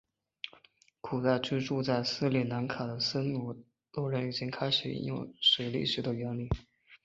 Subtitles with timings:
[0.99, 3.55] 古代居住在斯里兰卡的僧伽
[3.93, 6.49] 罗人就已经开始应用水力学的原理。